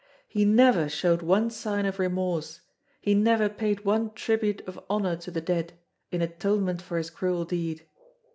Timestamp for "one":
1.21-1.51, 3.85-4.11